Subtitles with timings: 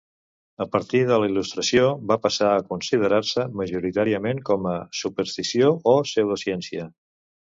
[0.63, 6.87] A partir de la Il·lustració va passar a considerar-se majoritàriament com a superstició o pseudociència.